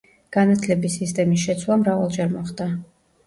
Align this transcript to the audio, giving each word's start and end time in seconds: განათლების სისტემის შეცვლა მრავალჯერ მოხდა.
განათლების 0.35 0.95
სისტემის 1.01 1.43
შეცვლა 1.49 1.77
მრავალჯერ 1.83 2.31
მოხდა. 2.39 2.71